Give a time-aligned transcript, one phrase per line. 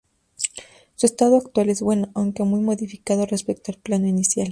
[0.95, 4.49] Su estado actual es bueno, aunque muy modificado respecto al plano inicial.